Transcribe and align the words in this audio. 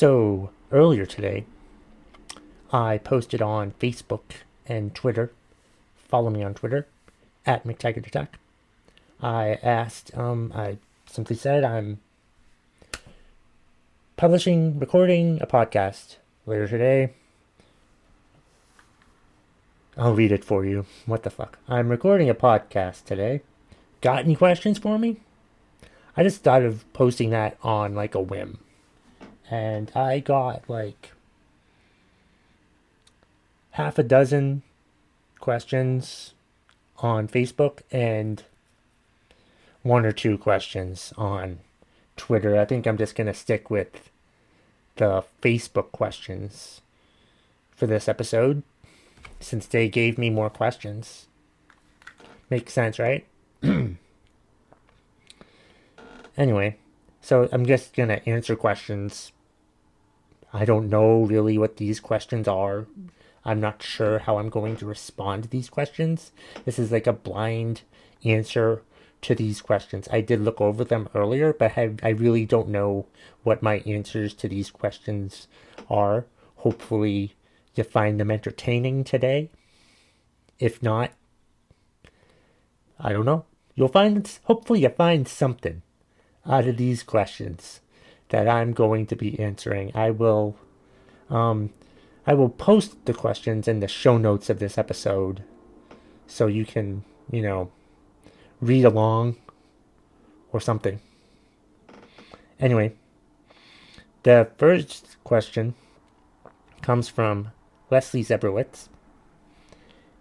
So, 0.00 0.48
earlier 0.72 1.04
today, 1.04 1.44
I 2.72 2.96
posted 2.96 3.42
on 3.42 3.72
Facebook 3.72 4.22
and 4.64 4.94
Twitter. 4.94 5.30
Follow 6.08 6.30
me 6.30 6.42
on 6.42 6.54
Twitter 6.54 6.86
at 7.44 7.66
McTaggart 7.66 8.06
Attack. 8.06 8.38
I 9.20 9.58
asked, 9.62 10.16
um, 10.16 10.54
I 10.54 10.78
simply 11.04 11.36
said 11.36 11.64
I'm 11.64 12.00
publishing, 14.16 14.78
recording 14.78 15.38
a 15.42 15.46
podcast 15.46 16.16
later 16.46 16.66
today. 16.66 17.12
I'll 19.98 20.14
read 20.14 20.32
it 20.32 20.46
for 20.46 20.64
you. 20.64 20.86
What 21.04 21.24
the 21.24 21.30
fuck? 21.30 21.58
I'm 21.68 21.90
recording 21.90 22.30
a 22.30 22.34
podcast 22.34 23.04
today. 23.04 23.42
Got 24.00 24.24
any 24.24 24.34
questions 24.34 24.78
for 24.78 24.98
me? 24.98 25.18
I 26.16 26.22
just 26.22 26.42
thought 26.42 26.62
of 26.62 26.90
posting 26.94 27.28
that 27.28 27.58
on 27.62 27.94
like 27.94 28.14
a 28.14 28.22
whim. 28.22 28.60
And 29.50 29.90
I 29.96 30.20
got 30.20 30.68
like 30.68 31.12
half 33.72 33.98
a 33.98 34.02
dozen 34.02 34.62
questions 35.40 36.34
on 36.98 37.26
Facebook 37.26 37.80
and 37.90 38.42
one 39.82 40.06
or 40.06 40.12
two 40.12 40.38
questions 40.38 41.12
on 41.16 41.58
Twitter. 42.16 42.58
I 42.58 42.64
think 42.64 42.86
I'm 42.86 42.98
just 42.98 43.16
going 43.16 43.26
to 43.26 43.34
stick 43.34 43.70
with 43.70 44.10
the 44.96 45.24
Facebook 45.42 45.90
questions 45.92 46.82
for 47.74 47.86
this 47.86 48.08
episode 48.08 48.62
since 49.40 49.66
they 49.66 49.88
gave 49.88 50.18
me 50.18 50.28
more 50.30 50.50
questions. 50.50 51.26
Makes 52.50 52.74
sense, 52.74 52.98
right? 52.98 53.24
anyway, 56.36 56.76
so 57.22 57.48
I'm 57.52 57.64
just 57.64 57.94
going 57.94 58.10
to 58.10 58.28
answer 58.28 58.54
questions. 58.56 59.32
I 60.52 60.64
don't 60.64 60.90
know 60.90 61.22
really 61.22 61.58
what 61.58 61.76
these 61.76 62.00
questions 62.00 62.48
are. 62.48 62.86
I'm 63.44 63.60
not 63.60 63.82
sure 63.82 64.20
how 64.20 64.38
I'm 64.38 64.50
going 64.50 64.76
to 64.78 64.86
respond 64.86 65.44
to 65.44 65.48
these 65.48 65.70
questions. 65.70 66.32
This 66.64 66.78
is 66.78 66.92
like 66.92 67.06
a 67.06 67.12
blind 67.12 67.82
answer 68.24 68.82
to 69.22 69.34
these 69.34 69.62
questions. 69.62 70.08
I 70.10 70.20
did 70.20 70.40
look 70.40 70.60
over 70.60 70.84
them 70.84 71.08
earlier, 71.14 71.52
but 71.52 71.76
I, 71.76 71.94
I 72.02 72.10
really 72.10 72.44
don't 72.44 72.68
know 72.68 73.06
what 73.42 73.62
my 73.62 73.78
answers 73.86 74.34
to 74.34 74.48
these 74.48 74.70
questions 74.70 75.46
are. 75.88 76.26
Hopefully, 76.56 77.34
you 77.74 77.84
find 77.84 78.18
them 78.18 78.30
entertaining 78.30 79.04
today. 79.04 79.50
If 80.58 80.82
not, 80.82 81.12
I 82.98 83.12
don't 83.12 83.24
know. 83.24 83.44
You'll 83.74 83.88
find, 83.88 84.38
hopefully, 84.44 84.82
you 84.82 84.90
find 84.90 85.26
something 85.26 85.82
out 86.44 86.66
of 86.66 86.76
these 86.76 87.02
questions 87.02 87.80
that 88.30 88.48
I'm 88.48 88.72
going 88.72 89.06
to 89.06 89.16
be 89.16 89.38
answering. 89.38 89.92
I 89.94 90.10
will, 90.10 90.56
um, 91.28 91.70
I 92.26 92.34
will 92.34 92.48
post 92.48 93.04
the 93.04 93.14
questions 93.14 93.68
in 93.68 93.80
the 93.80 93.88
show 93.88 94.18
notes 94.18 94.48
of 94.48 94.58
this 94.58 94.78
episode 94.78 95.42
so 96.26 96.46
you 96.46 96.64
can, 96.64 97.04
you 97.30 97.42
know, 97.42 97.70
read 98.60 98.84
along 98.84 99.36
or 100.52 100.60
something. 100.60 101.00
Anyway, 102.58 102.92
the 104.22 104.48
first 104.58 105.16
question 105.24 105.74
comes 106.82 107.08
from 107.08 107.52
Leslie 107.90 108.24
Zebrowitz, 108.24 108.88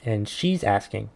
and 0.03 0.27
she's 0.27 0.63
asking, 0.63 1.09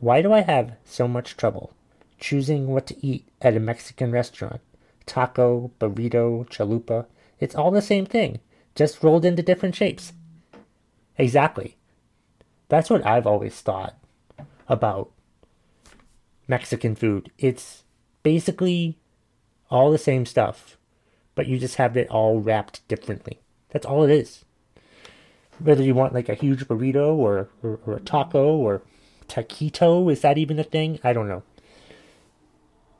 Why 0.00 0.22
do 0.22 0.32
I 0.32 0.40
have 0.40 0.76
so 0.84 1.06
much 1.06 1.36
trouble 1.36 1.74
choosing 2.18 2.68
what 2.68 2.86
to 2.86 3.06
eat 3.06 3.28
at 3.40 3.56
a 3.56 3.60
Mexican 3.60 4.10
restaurant? 4.10 4.60
Taco, 5.06 5.70
burrito, 5.78 6.48
chalupa, 6.48 7.06
it's 7.40 7.54
all 7.54 7.70
the 7.70 7.82
same 7.82 8.06
thing, 8.06 8.40
just 8.74 9.02
rolled 9.02 9.24
into 9.24 9.42
different 9.42 9.74
shapes. 9.74 10.12
Exactly. 11.18 11.76
That's 12.68 12.88
what 12.88 13.04
I've 13.04 13.26
always 13.26 13.60
thought 13.60 13.96
about 14.68 15.10
Mexican 16.48 16.94
food. 16.94 17.30
It's 17.38 17.84
basically 18.22 18.98
all 19.70 19.90
the 19.90 19.98
same 19.98 20.26
stuff, 20.26 20.76
but 21.34 21.46
you 21.46 21.58
just 21.58 21.76
have 21.76 21.96
it 21.96 22.08
all 22.08 22.40
wrapped 22.40 22.86
differently. 22.88 23.40
That's 23.70 23.86
all 23.86 24.04
it 24.04 24.10
is. 24.10 24.44
Whether 25.58 25.82
you 25.82 25.94
want 25.94 26.14
like 26.14 26.28
a 26.28 26.34
huge 26.34 26.66
burrito 26.66 27.14
or, 27.14 27.48
or, 27.62 27.80
or 27.86 27.96
a 27.96 28.00
taco 28.00 28.56
or 28.56 28.82
taquito, 29.28 30.10
is 30.10 30.20
that 30.22 30.38
even 30.38 30.58
a 30.58 30.64
thing? 30.64 30.98
I 31.04 31.12
don't 31.12 31.28
know. 31.28 31.42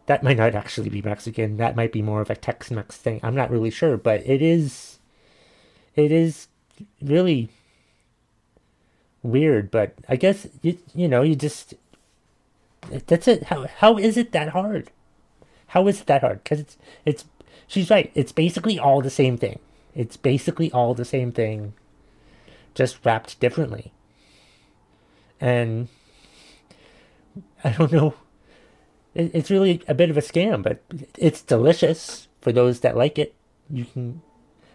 That 0.07 0.23
might 0.23 0.37
not 0.37 0.55
actually 0.55 0.89
be 0.89 1.03
Mexican. 1.03 1.57
That 1.59 1.77
might 1.77 1.93
be 1.93 2.03
more 2.03 2.21
of 2.21 2.31
a 2.31 2.37
Tex-Mex 2.37 2.97
thing. 2.97 3.21
I'm 3.23 3.35
not 3.35 3.51
really 3.51 3.71
sure, 3.71 3.97
but 3.97 4.27
it 4.27 4.43
is. 4.43 4.99
It 5.95 6.11
is 6.11 6.49
really 7.01 7.51
weird, 9.23 9.71
but 9.71 9.95
I 10.09 10.17
guess 10.17 10.49
you 10.63 10.79
you 10.95 11.09
know 11.09 11.23
you 11.23 11.37
just 11.37 11.75
that's 13.07 13.29
it. 13.29 13.45
How 13.45 13.67
how 13.67 13.99
is 13.99 14.17
it 14.17 14.33
that 14.33 14.49
hard? 14.51 14.91
How 15.69 15.87
is 15.87 16.01
it 16.01 16.07
that 16.07 16.23
hard? 16.23 16.43
Because 16.43 16.61
it's 16.61 16.77
it's 17.05 17.25
she's 17.67 17.91
right. 17.91 18.11
It's 18.15 18.33
basically 18.33 18.79
all 18.79 19.01
the 19.01 19.11
same 19.11 19.37
thing. 19.37 19.59
It's 19.95 20.17
basically 20.17 20.73
all 20.73 20.95
the 20.95 21.05
same 21.05 21.33
thing, 21.33 21.75
just 22.75 23.05
wrapped 23.05 23.39
differently. 23.41 23.93
And 25.41 25.89
I 27.63 27.71
don't 27.71 27.93
know. 27.93 28.15
It, 29.15 29.31
it's 29.35 29.51
really 29.51 29.83
a 29.89 29.95
bit 29.95 30.11
of 30.11 30.17
a 30.17 30.23
scam, 30.23 30.63
but 30.63 30.83
it's 31.19 31.43
delicious 31.43 32.29
for 32.41 32.53
those 32.53 32.81
that 32.81 32.97
like 32.97 33.19
it. 33.19 33.35
You 33.71 33.85
can, 33.85 34.23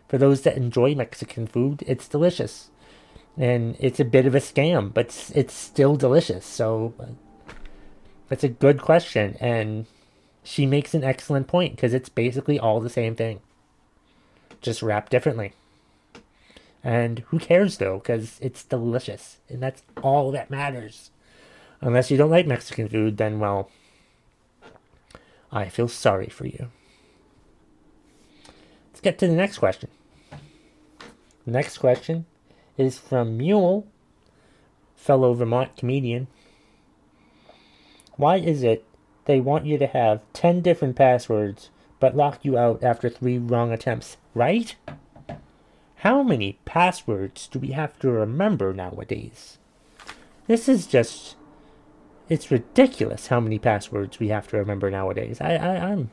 for 0.08 0.18
those 0.18 0.42
that 0.42 0.58
enjoy 0.58 0.96
Mexican 0.96 1.48
food, 1.48 1.84
it's 1.86 2.08
delicious, 2.08 2.70
and 3.38 3.76
it's 3.80 4.00
a 4.00 4.06
bit 4.06 4.26
of 4.26 4.36
a 4.36 4.40
scam, 4.40 4.94
but 4.94 5.06
it's, 5.06 5.32
it's 5.32 5.54
still 5.54 5.96
delicious. 5.96 6.46
So 6.46 6.94
uh, 7.00 7.54
that's 8.30 8.44
a 8.44 8.50
good 8.50 8.82
question, 8.82 9.38
and 9.40 9.86
she 10.44 10.66
makes 10.66 10.94
an 10.94 11.04
excellent 11.04 11.48
point 11.48 11.76
because 11.76 11.94
it's 11.94 12.10
basically 12.10 12.58
all 12.60 12.80
the 12.80 12.90
same 12.90 13.16
thing, 13.16 13.42
just 14.62 14.82
wrapped 14.82 15.12
differently. 15.12 15.54
And 16.84 17.20
who 17.28 17.40
cares 17.40 17.78
though, 17.78 18.00
because 18.00 18.40
it's 18.42 18.64
delicious, 18.64 19.38
and 19.50 19.62
that's 19.62 19.84
all 20.02 20.32
that 20.32 20.50
matters. 20.50 21.12
Unless 21.82 22.10
you 22.10 22.18
don't 22.18 22.32
like 22.32 22.48
Mexican 22.48 22.88
food, 22.88 23.18
then 23.18 23.40
well, 23.40 23.70
I 25.52 25.70
feel 25.70 25.88
sorry 25.88 26.28
for 26.28 26.46
you. 26.46 26.70
Let's 28.90 29.02
get 29.02 29.18
to 29.20 29.28
the 29.28 29.34
next 29.34 29.60
question. 29.60 29.90
The 31.46 31.52
next 31.52 31.78
question 31.78 32.26
is 32.78 32.98
from 32.98 33.38
Mule, 33.38 33.88
fellow 34.96 35.34
Vermont 35.34 35.78
comedian. 35.78 36.28
Why 38.18 38.38
is 38.38 38.64
it 38.64 38.84
they 39.26 39.40
want 39.40 39.66
you 39.66 39.78
to 39.78 39.88
have 39.88 40.22
10 40.34 40.62
different 40.62 40.96
passwords 40.96 41.70
but 42.00 42.16
lock 42.16 42.44
you 42.44 42.58
out 42.58 42.84
after 42.84 43.10
three 43.10 43.38
wrong 43.38 43.72
attempts, 43.72 44.18
right? 44.34 44.76
How 46.02 46.22
many 46.22 46.60
passwords 46.66 47.48
do 47.48 47.60
we 47.60 47.70
have 47.70 47.98
to 48.00 48.12
remember 48.12 48.74
nowadays? 48.74 49.58
This 50.46 50.70
is 50.70 50.86
just. 50.86 51.37
It's 52.30 52.52
ridiculous 52.52 53.28
how 53.28 53.40
many 53.40 53.58
passwords 53.60 54.20
we 54.20 54.28
have 54.30 54.48
to 54.50 54.58
remember 54.58 54.92
nowadays. 54.92 55.40
I, 55.40 55.56
I, 55.56 55.92
I'm. 55.92 56.12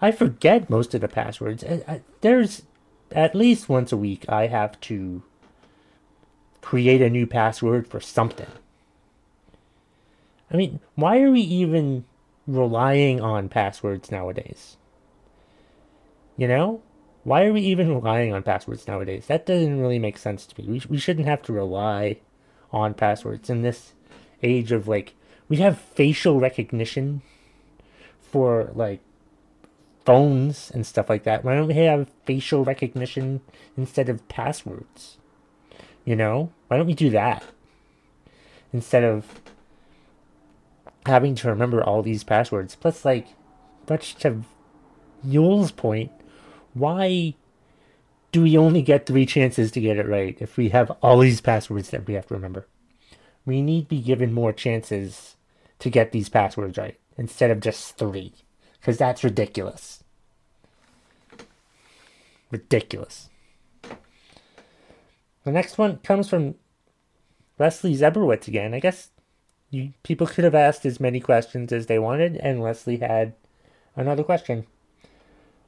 I 0.00 0.10
forget 0.10 0.70
most 0.70 0.94
of 0.94 1.00
the 1.00 1.08
passwords. 1.08 1.64
I, 1.64 1.82
I, 1.86 2.00
there's 2.20 2.62
at 3.12 3.34
least 3.34 3.68
once 3.68 3.92
a 3.92 3.96
week 3.96 4.24
I 4.28 4.46
have 4.46 4.80
to 4.82 5.22
create 6.60 7.02
a 7.02 7.10
new 7.10 7.26
password 7.26 7.86
for 7.86 8.00
something. 8.00 8.48
I 10.50 10.56
mean, 10.56 10.80
why 10.94 11.20
are 11.20 11.30
we 11.30 11.40
even 11.40 12.04
relying 12.46 13.20
on 13.20 13.48
passwords 13.48 14.10
nowadays? 14.10 14.76
You 16.36 16.48
know? 16.48 16.82
Why 17.24 17.44
are 17.44 17.52
we 17.52 17.60
even 17.62 17.88
relying 17.92 18.32
on 18.32 18.44
passwords 18.44 18.86
nowadays? 18.86 19.26
That 19.26 19.46
doesn't 19.46 19.80
really 19.80 19.98
make 19.98 20.16
sense 20.16 20.46
to 20.46 20.60
me. 20.60 20.68
We, 20.68 20.82
we 20.88 20.98
shouldn't 20.98 21.26
have 21.26 21.42
to 21.42 21.52
rely 21.52 22.18
on 22.70 22.94
passwords 22.94 23.50
in 23.50 23.62
this 23.62 23.94
age 24.42 24.72
of 24.72 24.88
like, 24.88 25.14
we 25.48 25.58
have 25.58 25.78
facial 25.78 26.40
recognition 26.40 27.22
for 28.20 28.70
like 28.74 29.00
phones 30.04 30.70
and 30.70 30.86
stuff 30.86 31.08
like 31.08 31.24
that. 31.24 31.44
Why 31.44 31.54
don't 31.54 31.68
we 31.68 31.74
have 31.74 32.08
facial 32.24 32.64
recognition 32.64 33.40
instead 33.76 34.08
of 34.08 34.26
passwords? 34.28 35.18
You 36.04 36.16
know? 36.16 36.52
Why 36.68 36.76
don't 36.76 36.86
we 36.86 36.94
do 36.94 37.10
that? 37.10 37.44
Instead 38.72 39.04
of 39.04 39.40
having 41.06 41.34
to 41.36 41.48
remember 41.48 41.82
all 41.82 42.02
these 42.02 42.24
passwords. 42.24 42.74
Plus, 42.74 43.04
like, 43.04 43.28
much 43.88 44.16
to 44.16 44.42
Yule's 45.24 45.70
point, 45.70 46.10
why 46.74 47.34
do 48.32 48.42
we 48.42 48.58
only 48.58 48.82
get 48.82 49.06
three 49.06 49.24
chances 49.24 49.70
to 49.72 49.80
get 49.80 49.96
it 49.96 50.06
right 50.06 50.36
if 50.40 50.56
we 50.56 50.68
have 50.70 50.90
all 51.02 51.18
these 51.18 51.40
passwords 51.40 51.90
that 51.90 52.06
we 52.06 52.14
have 52.14 52.26
to 52.26 52.34
remember? 52.34 52.66
We 53.46 53.62
need 53.62 53.82
to 53.82 53.88
be 53.88 54.02
given 54.02 54.34
more 54.34 54.52
chances 54.52 55.36
to 55.78 55.88
get 55.88 56.12
these 56.12 56.28
passwords 56.28 56.76
right 56.76 56.98
instead 57.16 57.50
of 57.50 57.60
just 57.60 57.96
three, 57.96 58.34
because 58.80 58.98
that's 58.98 59.24
ridiculous. 59.24 60.02
Ridiculous. 62.50 63.30
The 65.44 65.52
next 65.52 65.78
one 65.78 65.98
comes 65.98 66.28
from 66.28 66.56
Leslie 67.58 67.96
Zebrowitz 67.96 68.48
again. 68.48 68.74
I 68.74 68.80
guess 68.80 69.10
you, 69.70 69.92
people 70.02 70.26
could 70.26 70.44
have 70.44 70.54
asked 70.54 70.84
as 70.84 71.00
many 71.00 71.20
questions 71.20 71.72
as 71.72 71.86
they 71.86 71.98
wanted, 71.98 72.36
and 72.38 72.60
Leslie 72.60 72.98
had 72.98 73.34
another 73.94 74.24
question. 74.24 74.66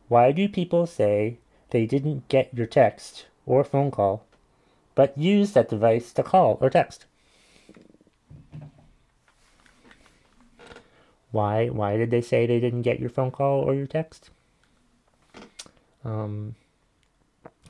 Why 0.09 0.33
do 0.33 0.49
people 0.49 0.87
say 0.87 1.39
they 1.71 1.87
didn't 1.87 2.29
get 2.29 2.53
your 2.53 2.67
text 2.67 3.27
or 3.47 3.63
phone 3.63 3.91
call, 3.91 4.25
but 4.95 5.17
use 5.17 5.53
that 5.53 5.69
device 5.69 6.13
to 6.15 6.23
call 6.23 6.59
or 6.61 6.71
text? 6.71 7.07
Why 11.31 11.69
why 11.69 11.97
did 11.97 12.11
they 12.11 12.21
say 12.21 12.47
they 12.47 12.61
didn't 12.61 12.83
get 12.83 13.01
your 13.01 13.11
phone 13.11 13.31
call 13.31 13.61
or 13.61 13.75
your 13.75 13.87
text? 13.87 14.31
Um 16.05 16.55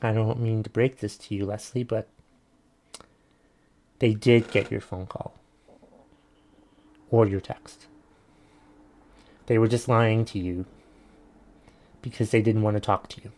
I 0.01 0.13
don't 0.13 0.39
mean 0.39 0.63
to 0.63 0.69
break 0.69 0.99
this 0.99 1.17
to 1.17 1.35
you, 1.35 1.45
Leslie, 1.45 1.83
but 1.83 2.07
they 3.99 4.13
did 4.13 4.49
get 4.51 4.71
your 4.71 4.81
phone 4.81 5.07
call 5.07 5.33
or 7.11 7.27
your 7.27 7.41
text. 7.41 7.87
They 9.47 9.57
were 9.57 9.67
just 9.67 9.89
lying 9.89 10.25
to 10.25 10.39
you 10.39 10.65
because 12.01 12.31
they 12.31 12.41
didn't 12.41 12.61
want 12.61 12.77
to 12.77 12.81
talk 12.81 13.09
to 13.09 13.21
you. 13.21 13.31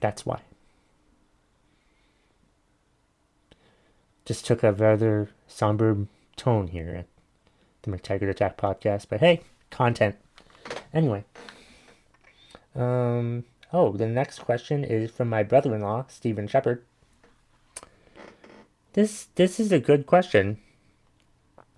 That's 0.00 0.24
why. 0.24 0.42
Just 4.24 4.46
took 4.46 4.62
a 4.62 4.72
rather 4.72 5.30
somber 5.46 6.06
tone 6.36 6.68
here 6.68 7.06
the 7.90 7.96
McTaggart 7.98 8.30
Attack 8.30 8.56
podcast, 8.56 9.06
but 9.08 9.20
hey, 9.20 9.40
content. 9.70 10.16
Anyway. 10.92 11.24
Um, 12.74 13.44
oh, 13.72 13.92
the 13.92 14.06
next 14.06 14.40
question 14.40 14.84
is 14.84 15.10
from 15.10 15.28
my 15.28 15.42
brother 15.42 15.74
in 15.74 15.82
law, 15.82 16.04
Stephen 16.08 16.46
Shepard. 16.46 16.84
This 18.92 19.28
this 19.34 19.60
is 19.60 19.72
a 19.72 19.78
good 19.78 20.06
question. 20.06 20.58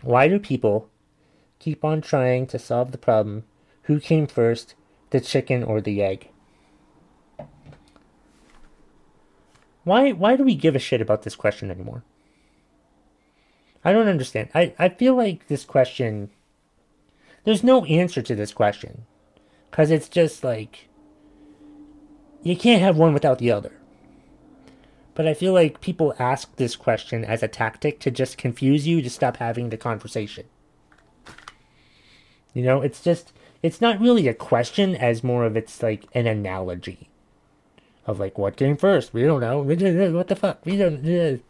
Why 0.03 0.29
do 0.29 0.39
people 0.39 0.89
keep 1.59 1.85
on 1.85 2.01
trying 2.01 2.47
to 2.49 2.59
solve 2.59 2.93
the 2.93 2.99
problem 2.99 3.45
who 3.83 4.01
came 4.01 4.27
first, 4.27 4.75
the 5.11 5.21
chicken 5.21 5.63
or 5.63 5.81
the 5.81 6.03
egg? 6.03 6.31
Why 9.85 10.13
why 10.13 10.37
do 10.37 10.45
we 10.45 10.55
give 10.55 10.77
a 10.77 10.79
shit 10.79 11.01
about 11.01 11.23
this 11.23 11.37
question 11.37 11.71
anymore? 11.71 12.05
I 13.85 13.93
don't 13.93 14.09
understand. 14.09 14.51
I, 14.55 14.75
I 14.79 14.89
feel 14.89 15.15
like 15.15 15.49
this 15.49 15.65
question 15.65 16.31
there's 17.45 17.65
no 17.65 17.85
answer 17.87 18.21
to 18.23 18.35
this 18.35 18.53
question. 18.53 19.07
Cause 19.71 19.91
it's 19.91 20.09
just 20.09 20.45
like 20.45 20.89
you 22.43 22.57
can't 22.57 22.83
have 22.83 22.97
one 22.97 23.15
without 23.15 23.39
the 23.39 23.53
other. 23.53 23.73
But 25.15 25.27
I 25.27 25.35
feel 25.35 25.53
like 25.53 25.81
people 25.81 26.15
ask 26.19 26.57
this 26.57 26.77
question 26.77 27.25
as 27.25 27.43
a 27.43 27.49
tactic 27.49 28.01
to 28.01 28.11
just 28.11 28.39
confuse 28.39 28.87
you 28.87 29.03
to 29.03 29.11
stop 29.11 29.37
having 29.37 29.69
the 29.69 29.77
conversation. 29.77 30.47
You 32.55 32.63
know, 32.63 32.81
it's 32.81 33.03
just 33.03 33.33
it's 33.63 33.81
not 33.81 34.01
really 34.01 34.29
a 34.29 34.35
question 34.35 34.97
as 34.97 35.23
more 35.23 35.45
of 35.45 35.57
it's 35.57 35.83
like 35.83 36.07
an 36.15 36.27
analogy 36.27 37.11
of 38.07 38.19
like 38.19 38.39
what 38.39 38.57
came 38.57 38.77
first. 38.77 39.13
We 39.13 39.23
don't 39.23 39.41
know. 39.41 39.61
What 39.61 40.29
the 40.29 40.37
fuck? 40.37 40.65
We 40.65 40.77
don't. 40.77 41.43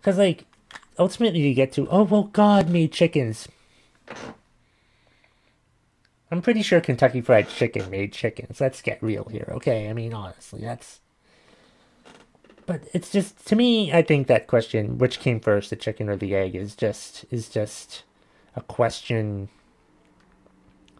Because 0.00 0.18
like 0.18 0.44
ultimately 0.98 1.40
you 1.40 1.54
get 1.54 1.72
to 1.72 1.88
oh 1.88 2.02
well 2.04 2.24
God 2.24 2.68
made 2.68 2.92
chickens. 2.92 3.48
I'm 6.30 6.42
pretty 6.42 6.62
sure 6.62 6.80
Kentucky 6.80 7.22
Fried 7.22 7.48
Chicken 7.48 7.88
made 7.90 8.12
chickens. 8.12 8.60
Let's 8.60 8.82
get 8.82 9.02
real 9.02 9.24
here, 9.24 9.48
okay? 9.50 9.88
I 9.88 9.94
mean, 9.94 10.12
honestly, 10.12 10.60
that's 10.60 11.00
but 12.68 12.82
it's 12.92 13.10
just 13.10 13.46
to 13.46 13.56
me 13.56 13.92
i 13.92 14.02
think 14.02 14.28
that 14.28 14.46
question 14.46 14.98
which 14.98 15.18
came 15.18 15.40
first 15.40 15.70
the 15.70 15.76
chicken 15.76 16.08
or 16.08 16.16
the 16.16 16.36
egg 16.36 16.54
is 16.54 16.76
just 16.76 17.24
is 17.30 17.48
just 17.48 18.04
a 18.54 18.60
question 18.60 19.48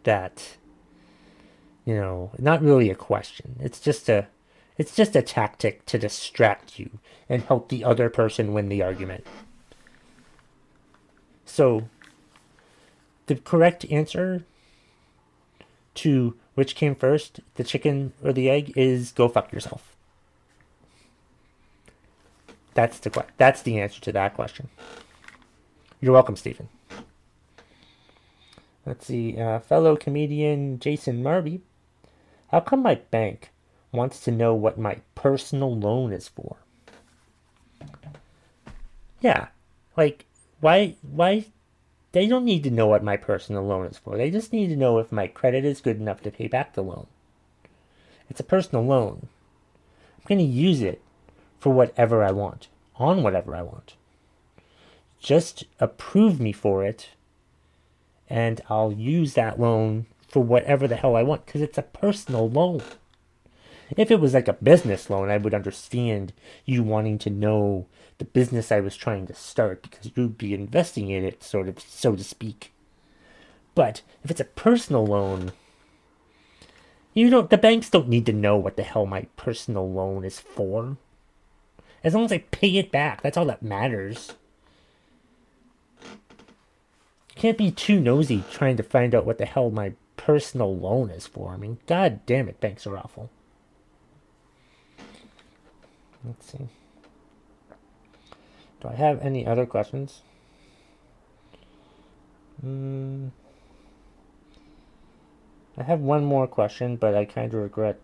that 0.02 0.56
you 1.84 1.94
know 1.94 2.30
not 2.38 2.62
really 2.62 2.90
a 2.90 2.94
question 2.94 3.56
it's 3.60 3.78
just 3.78 4.08
a 4.08 4.26
it's 4.78 4.96
just 4.96 5.14
a 5.14 5.22
tactic 5.22 5.84
to 5.84 5.98
distract 5.98 6.78
you 6.78 6.98
and 7.28 7.42
help 7.42 7.68
the 7.68 7.84
other 7.84 8.08
person 8.08 8.54
win 8.54 8.68
the 8.70 8.82
argument 8.82 9.26
so 11.48 11.88
the 13.26 13.34
correct 13.34 13.84
answer 13.90 14.44
to 15.94 16.34
which 16.54 16.74
came 16.74 16.94
first 16.94 17.40
the 17.56 17.64
chicken 17.64 18.12
or 18.22 18.32
the 18.32 18.48
egg 18.48 18.72
is 18.76 19.12
go 19.12 19.28
fuck 19.28 19.52
yourself 19.52 19.96
that's 22.78 23.00
the 23.00 23.24
that's 23.38 23.62
the 23.62 23.80
answer 23.80 24.00
to 24.02 24.12
that 24.12 24.34
question. 24.34 24.68
You're 26.00 26.12
welcome, 26.12 26.36
Stephen. 26.36 26.68
Let's 28.86 29.06
see, 29.06 29.36
uh, 29.36 29.58
fellow 29.58 29.96
comedian 29.96 30.78
Jason 30.78 31.20
Marby. 31.20 31.62
How 32.52 32.60
come 32.60 32.84
my 32.84 32.94
bank 32.94 33.50
wants 33.90 34.20
to 34.20 34.30
know 34.30 34.54
what 34.54 34.78
my 34.78 34.98
personal 35.16 35.76
loan 35.76 36.12
is 36.12 36.28
for? 36.28 36.58
Yeah, 39.20 39.48
like 39.96 40.26
why 40.60 40.96
why 41.02 41.46
they 42.12 42.26
don't 42.26 42.44
need 42.44 42.64
to 42.64 42.70
know 42.70 42.86
what 42.86 43.04
my 43.04 43.16
personal 43.16 43.62
loan 43.62 43.86
is 43.86 43.98
for. 43.98 44.16
They 44.16 44.30
just 44.30 44.52
need 44.52 44.68
to 44.68 44.76
know 44.76 44.98
if 44.98 45.12
my 45.12 45.26
credit 45.26 45.64
is 45.64 45.80
good 45.80 45.98
enough 46.00 46.22
to 46.22 46.30
pay 46.30 46.48
back 46.48 46.74
the 46.74 46.82
loan. 46.82 47.06
It's 48.30 48.40
a 48.40 48.44
personal 48.44 48.84
loan. 48.84 49.28
I'm 50.16 50.24
going 50.26 50.38
to 50.38 50.44
use 50.44 50.80
it 50.80 51.02
for 51.58 51.72
whatever 51.72 52.22
I 52.22 52.32
want, 52.32 52.68
on 52.96 53.22
whatever 53.22 53.54
I 53.54 53.62
want. 53.62 53.94
Just 55.20 55.64
approve 55.80 56.40
me 56.40 56.52
for 56.52 56.84
it, 56.84 57.10
and 58.28 58.60
I'll 58.68 58.92
use 58.92 59.34
that 59.34 59.60
loan 59.60 60.06
for 60.28 60.42
whatever 60.42 60.86
the 60.86 60.96
hell 60.96 61.16
I 61.16 61.22
want, 61.22 61.46
because 61.46 61.60
it's 61.60 61.78
a 61.78 61.82
personal 61.82 62.48
loan. 62.48 62.82
If 63.96 64.10
it 64.10 64.20
was 64.20 64.34
like 64.34 64.48
a 64.48 64.52
business 64.52 65.08
loan, 65.08 65.30
I 65.30 65.38
would 65.38 65.54
understand 65.54 66.32
you 66.64 66.82
wanting 66.82 67.18
to 67.18 67.30
know 67.30 67.86
the 68.18 68.24
business 68.24 68.70
I 68.70 68.80
was 68.80 68.96
trying 68.96 69.26
to 69.28 69.34
start 69.34 69.82
because 69.82 70.10
you'd 70.14 70.36
be 70.36 70.52
investing 70.52 71.08
in 71.08 71.24
it, 71.24 71.42
sort 71.42 71.68
of, 71.68 71.80
so 71.80 72.14
to 72.14 72.24
speak. 72.24 72.72
But 73.74 74.02
if 74.24 74.30
it's 74.30 74.40
a 74.40 74.44
personal 74.44 75.06
loan, 75.06 75.52
you 77.14 77.30
don't, 77.30 77.48
the 77.48 77.56
banks 77.56 77.88
don't 77.88 78.08
need 78.08 78.26
to 78.26 78.32
know 78.32 78.56
what 78.56 78.76
the 78.76 78.82
hell 78.82 79.06
my 79.06 79.22
personal 79.36 79.90
loan 79.90 80.24
is 80.24 80.38
for. 80.38 80.96
As 82.04 82.14
long 82.14 82.24
as 82.24 82.32
I 82.32 82.38
pay 82.38 82.76
it 82.76 82.92
back, 82.92 83.22
that's 83.22 83.36
all 83.36 83.46
that 83.46 83.62
matters. 83.62 84.32
Can't 87.34 87.58
be 87.58 87.70
too 87.70 88.00
nosy 88.00 88.44
trying 88.50 88.76
to 88.76 88.82
find 88.82 89.14
out 89.14 89.24
what 89.24 89.38
the 89.38 89.46
hell 89.46 89.70
my 89.70 89.94
personal 90.16 90.76
loan 90.76 91.10
is 91.10 91.26
for. 91.26 91.52
I 91.52 91.56
mean, 91.56 91.78
god 91.86 92.26
damn 92.26 92.48
it, 92.48 92.60
banks 92.60 92.86
are 92.86 92.96
awful. 92.98 93.30
Let's 96.24 96.50
see. 96.52 96.68
Do 98.80 98.88
I 98.88 98.94
have 98.94 99.20
any 99.20 99.46
other 99.46 99.66
questions? 99.66 100.22
Mm, 102.64 103.30
I 105.76 105.82
have 105.82 106.00
one 106.00 106.24
more 106.24 106.46
question, 106.46 106.96
but 106.96 107.14
I 107.14 107.24
kind 107.24 107.54
of 107.54 107.60
regret 107.60 108.00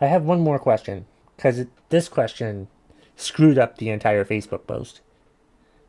I 0.00 0.06
have 0.06 0.22
one 0.22 0.40
more 0.40 0.58
question 0.58 1.06
because 1.36 1.66
this 1.88 2.08
question 2.08 2.68
screwed 3.16 3.58
up 3.58 3.78
the 3.78 3.90
entire 3.90 4.24
Facebook 4.24 4.66
post. 4.66 5.00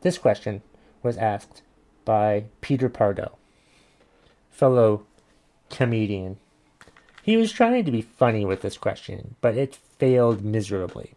This 0.00 0.18
question 0.18 0.62
was 1.02 1.16
asked 1.16 1.62
by 2.04 2.44
Peter 2.60 2.88
Pardo, 2.88 3.38
fellow 4.50 5.06
comedian. 5.68 6.38
He 7.22 7.36
was 7.36 7.52
trying 7.52 7.84
to 7.84 7.90
be 7.90 8.02
funny 8.02 8.44
with 8.44 8.62
this 8.62 8.78
question, 8.78 9.36
but 9.40 9.56
it 9.56 9.78
failed 9.98 10.44
miserably. 10.44 11.14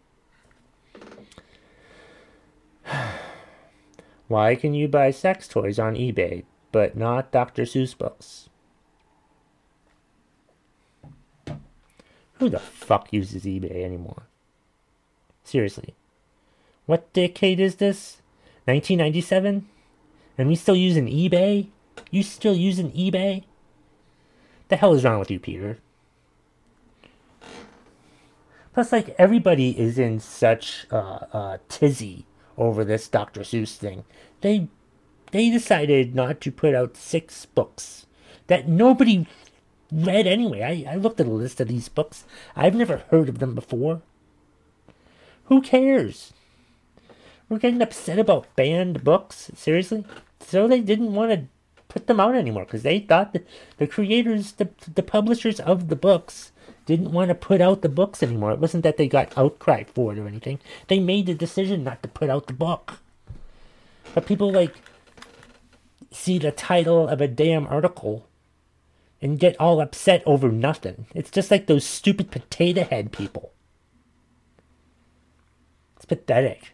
Why 4.28 4.54
can 4.54 4.74
you 4.74 4.88
buy 4.88 5.10
sex 5.10 5.48
toys 5.48 5.78
on 5.78 5.94
eBay, 5.94 6.44
but 6.72 6.96
not 6.96 7.32
Dr. 7.32 7.62
Seuss 7.62 7.96
books? 7.96 8.48
Who 12.38 12.50
the 12.50 12.58
fuck 12.58 13.12
uses 13.12 13.44
eBay 13.44 13.84
anymore? 13.84 14.24
Seriously. 15.44 15.94
What 16.86 17.12
decade 17.12 17.60
is 17.60 17.76
this? 17.76 18.20
1997? 18.66 19.66
And 20.36 20.48
we 20.48 20.56
still 20.56 20.76
using 20.76 21.06
eBay? 21.06 21.68
You 22.10 22.22
still 22.22 22.54
using 22.54 22.90
eBay? 22.92 23.44
The 24.68 24.76
hell 24.76 24.94
is 24.94 25.04
wrong 25.04 25.18
with 25.18 25.30
you, 25.30 25.38
Peter? 25.38 25.78
Plus, 28.74 28.90
like, 28.92 29.14
everybody 29.18 29.78
is 29.78 29.98
in 29.98 30.18
such 30.20 30.86
uh, 30.90 31.20
uh, 31.32 31.58
tizzy 31.68 32.26
over 32.58 32.84
this 32.84 33.08
Dr. 33.08 33.40
Seuss 33.42 33.76
thing. 33.76 34.04
They 34.40 34.68
they 35.30 35.50
decided 35.50 36.14
not 36.14 36.40
to 36.42 36.52
put 36.52 36.76
out 36.76 36.96
six 36.96 37.44
books 37.46 38.06
that 38.46 38.68
nobody 38.68 39.26
read 39.90 40.26
anyway. 40.26 40.84
I, 40.86 40.92
I 40.92 40.96
looked 40.96 41.18
at 41.18 41.26
a 41.26 41.30
list 41.30 41.60
of 41.60 41.68
these 41.68 41.88
books. 41.88 42.24
I've 42.54 42.74
never 42.74 42.98
heard 43.10 43.28
of 43.28 43.40
them 43.40 43.54
before. 43.54 44.02
Who 45.46 45.60
cares? 45.60 46.32
We're 47.48 47.58
getting 47.58 47.82
upset 47.82 48.18
about 48.18 48.54
banned 48.54 49.02
books. 49.02 49.50
Seriously? 49.56 50.04
So 50.40 50.68
they 50.68 50.80
didn't 50.80 51.14
want 51.14 51.32
to 51.32 51.46
put 51.88 52.06
them 52.06 52.20
out 52.20 52.34
anymore 52.34 52.64
because 52.64 52.82
they 52.82 53.00
thought 53.00 53.32
that 53.32 53.46
the 53.78 53.86
creators, 53.86 54.52
the, 54.52 54.68
the 54.94 55.02
publishers 55.02 55.58
of 55.60 55.88
the 55.88 55.96
books, 55.96 56.52
didn't 56.86 57.12
want 57.12 57.28
to 57.28 57.34
put 57.34 57.60
out 57.60 57.82
the 57.82 57.88
books 57.88 58.22
anymore. 58.22 58.52
It 58.52 58.58
wasn't 58.58 58.82
that 58.84 58.96
they 58.96 59.08
got 59.08 59.36
outcry 59.36 59.84
for 59.84 60.12
it 60.12 60.18
or 60.18 60.26
anything. 60.26 60.58
They 60.88 61.00
made 61.00 61.26
the 61.26 61.34
decision 61.34 61.84
not 61.84 62.02
to 62.02 62.08
put 62.08 62.30
out 62.30 62.46
the 62.46 62.52
book. 62.52 63.00
But 64.14 64.26
people 64.26 64.52
like 64.52 64.74
see 66.12 66.38
the 66.38 66.52
title 66.52 67.08
of 67.08 67.20
a 67.20 67.28
damn 67.28 67.66
article 67.66 68.26
and 69.20 69.38
get 69.38 69.58
all 69.58 69.80
upset 69.80 70.22
over 70.26 70.52
nothing. 70.52 71.06
It's 71.14 71.30
just 71.30 71.50
like 71.50 71.66
those 71.66 71.84
stupid 71.84 72.30
potato 72.30 72.84
head 72.84 73.10
people. 73.10 73.52
It's 75.96 76.04
pathetic. 76.04 76.72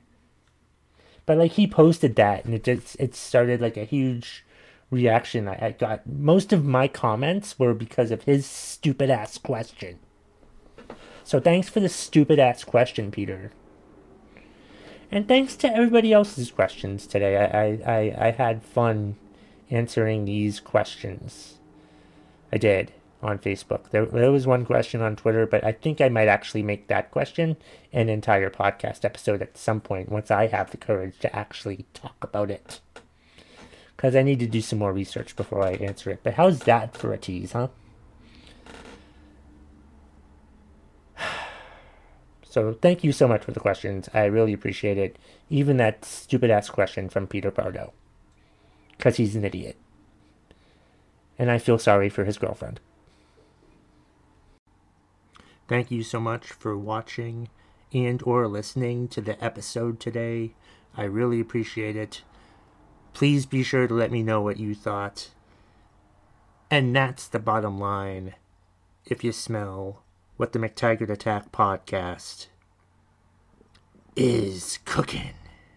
But 1.27 1.39
like 1.39 1.53
he 1.53 1.67
posted 1.67 2.17
that 2.17 2.45
and 2.45 2.55
it 2.55 2.65
just 2.65 2.97
it 2.99 3.15
started 3.15 3.61
like 3.61 3.77
a 3.77 3.85
huge 3.85 4.45
reaction 4.91 5.49
I, 5.49 5.67
I 5.67 5.71
got. 5.73 6.07
Most 6.07 6.53
of 6.53 6.65
my 6.65 6.89
comments 6.89 7.59
were 7.59 7.75
because 7.75 8.11
of 8.11 8.23
his 8.25 8.47
stupid 8.47 9.11
ass 9.11 9.39
question. 9.39 9.99
So 11.25 11.39
thanks 11.41 11.69
for 11.69 11.81
the 11.81 11.89
stupid 11.89 12.39
ass 12.39 12.65
question, 12.65 13.11
Peter. 13.11 13.53
And 15.13 15.27
thanks 15.27 15.57
to 15.57 15.69
everybody 15.69 16.13
else's 16.13 16.51
questions 16.51 17.07
today. 17.07 17.37
I, 17.37 17.93
I, 17.93 18.29
I 18.29 18.31
had 18.31 18.63
fun 18.63 19.17
answering 19.71 20.25
these 20.25 20.61
questions. 20.61 21.59
I 22.53 22.59
did 22.59 22.93
on 23.23 23.39
Facebook. 23.39 23.91
There, 23.91 24.07
there 24.07 24.33
was 24.33 24.47
one 24.47 24.65
question 24.65 25.03
on 25.03 25.17
Twitter, 25.17 25.47
but 25.47 25.63
I 25.65 25.73
think 25.73 26.01
I 26.01 26.09
might 26.09 26.29
actually 26.29 26.63
make 26.63 26.89
that 26.89 27.11
question 27.11 27.57
an 27.93 28.09
entire 28.09 28.51
podcast 28.51 29.05
episode 29.05 29.43
at 29.43 29.59
some 29.59 29.81
point 29.81 30.09
once 30.09 30.31
I 30.31 30.47
have 30.47 30.71
the 30.71 30.77
courage 30.77 31.19
to 31.21 31.37
actually 31.37 31.87
talk 31.93 32.17
about 32.23 32.51
it. 32.51 32.81
Because 34.01 34.17
I 34.17 34.23
need 34.23 34.39
to 34.39 34.47
do 34.47 34.63
some 34.63 34.79
more 34.79 34.95
research 34.95 35.37
before 35.37 35.63
I 35.63 35.73
answer 35.73 36.09
it. 36.09 36.21
But 36.23 36.33
how's 36.33 36.61
that 36.61 36.97
for 36.97 37.13
a 37.13 37.19
tease, 37.19 37.53
huh? 37.53 37.69
So 42.43 42.73
thank 42.73 43.05
you 43.05 43.13
so 43.13 43.29
much 43.29 43.45
for 43.45 43.53
the 43.53 43.61
questions. 43.61 44.09
I 44.15 44.25
really 44.25 44.55
appreciate 44.55 44.97
it. 44.97 45.19
Even 45.51 45.77
that 45.77 46.07
stupid 46.07 46.51
ass 46.51 46.71
question 46.71 47.11
from 47.11 47.27
Peter 47.27 47.51
Pardo. 47.51 47.93
Because 48.97 49.19
he's 49.19 49.37
an 49.37 49.45
idiot. 49.45 49.77
And 51.39 51.51
I 51.51 51.59
feel 51.59 51.79
sorry 51.79 52.09
for 52.09 52.25
his 52.25 52.39
girlfriend. 52.39 52.81
Thank 55.69 55.91
you 55.91 56.03
so 56.03 56.21
much 56.21 56.47
for 56.47 56.75
watching 56.75 57.51
and 57.93 58.23
or 58.25 58.49
listening 58.49 59.09
to 59.09 59.21
the 59.21 59.45
episode 59.45 60.01
today. 60.01 60.55
I 60.97 61.05
really 61.05 61.39
appreciate 61.39 61.97
it. 61.97 62.23
Please 63.13 63.47
be 63.47 63.63
sure 63.63 63.87
to 63.87 63.95
let 63.95 64.11
me 64.11 64.23
know 64.23 64.41
what 64.41 64.59
you 64.59 64.75
thought. 64.75 65.31
And 66.71 66.95
that's 66.95 67.27
the 67.27 67.39
bottom 67.39 67.79
line. 67.79 68.35
If 69.05 69.25
you 69.25 69.33
smell 69.33 70.03
what 70.37 70.53
the 70.53 70.59
McTaggart 70.59 71.11
Attack 71.11 71.53
podcast 71.53 72.47
is 74.17 74.79
cooking. 74.85 75.35